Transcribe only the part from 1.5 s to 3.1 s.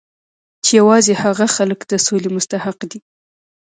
خلک د سولې مستحق دي